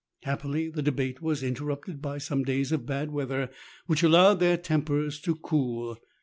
[0.23, 3.51] Happily the debate was in terrupted by some days of bad weather,
[3.85, 5.95] which allowed tl;eir tempers to cool.